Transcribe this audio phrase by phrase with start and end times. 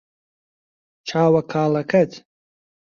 [1.07, 2.11] چاوە کاڵەکەت